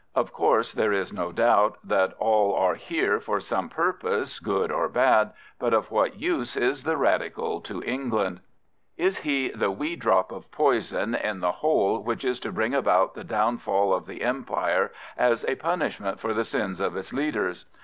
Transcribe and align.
Of 0.15 0.33
course, 0.33 0.73
there 0.73 0.91
is 0.91 1.13
no 1.13 1.31
doubt 1.31 1.77
that 1.83 2.15
all 2.17 2.55
are 2.55 2.73
here 2.73 3.19
for 3.19 3.39
some 3.39 3.69
purpose, 3.69 4.39
good 4.39 4.71
or 4.71 4.89
bad, 4.89 5.31
but 5.59 5.75
of 5.75 5.91
what 5.91 6.19
use 6.19 6.57
is 6.57 6.83
the 6.83 6.97
Radical 6.97 7.61
to 7.61 7.83
England? 7.83 8.39
Is 8.97 9.19
he 9.19 9.49
the 9.49 9.69
wee 9.69 9.95
drop 9.95 10.31
of 10.31 10.49
poison 10.49 11.13
in 11.13 11.39
the 11.39 11.51
whole 11.51 11.99
which 12.01 12.25
is 12.25 12.39
to 12.39 12.51
bring 12.51 12.73
about 12.73 13.13
the 13.13 13.23
downfall 13.23 13.93
of 13.93 14.07
the 14.07 14.23
Empire 14.23 14.91
as 15.19 15.45
a 15.47 15.53
punishment 15.53 16.19
for 16.19 16.33
the 16.33 16.45
sins 16.45 16.79
of 16.79 16.97
its 16.97 17.13
leaders? 17.13 17.65